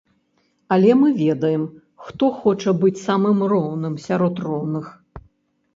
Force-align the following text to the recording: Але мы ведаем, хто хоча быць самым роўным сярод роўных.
Але 0.75 0.95
мы 1.01 1.09
ведаем, 1.25 1.63
хто 2.07 2.31
хоча 2.41 2.75
быць 2.81 3.03
самым 3.07 3.37
роўным 3.53 3.93
сярод 4.07 4.35
роўных. 4.49 4.85